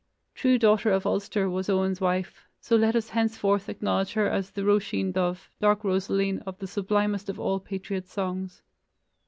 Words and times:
True 0.33 0.57
daughter 0.57 0.89
of 0.91 1.05
Ulster 1.05 1.47
was 1.47 1.69
Owen's 1.69 2.01
wife, 2.01 2.47
so 2.59 2.75
let 2.75 2.95
us 2.95 3.09
henceforth 3.09 3.69
acknowledge 3.69 4.13
her 4.13 4.27
as 4.27 4.49
the 4.49 4.63
Roisin 4.63 5.13
dubh, 5.13 5.37
"dark 5.59 5.83
Rosaleen", 5.83 6.41
of 6.47 6.57
the 6.57 6.65
sublimest 6.65 7.29
of 7.29 7.39
all 7.39 7.59
patriot 7.59 8.07
songs. 8.07 8.63